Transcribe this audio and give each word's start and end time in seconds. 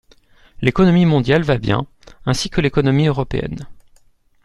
L’économie 0.63 1.05
mondiale 1.05 1.43
va 1.43 1.59
bien, 1.59 1.85
ainsi 2.25 2.49
que 2.49 2.59
l’économie 2.59 3.05
européenne. 3.05 3.67